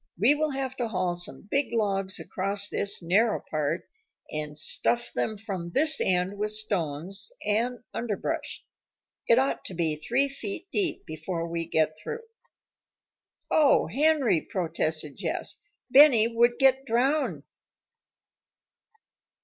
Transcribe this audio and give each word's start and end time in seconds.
"We 0.17 0.33
will 0.33 0.49
have 0.49 0.75
to 0.77 0.87
haul 0.87 1.15
some 1.15 1.47
big 1.51 1.67
logs 1.73 2.19
across 2.19 2.67
this 2.67 3.03
narrow 3.03 3.39
part 3.51 3.87
and 4.31 4.57
stuff 4.57 5.13
them 5.13 5.37
from 5.37 5.69
this 5.73 6.01
end 6.03 6.39
with 6.39 6.49
stones 6.53 7.31
and 7.45 7.83
underbrush. 7.93 8.65
It 9.27 9.37
ought 9.37 9.63
to 9.65 9.75
be 9.75 9.95
three 9.95 10.27
feet 10.27 10.71
deep 10.71 11.05
before 11.05 11.47
we 11.47 11.67
get 11.67 11.99
through." 11.99 12.23
"O 13.51 13.85
Henry!" 13.85 14.41
protested 14.41 15.17
Jess. 15.17 15.61
"Benny 15.91 16.35
would 16.35 16.57
get 16.57 16.83
drowned." 16.85 17.43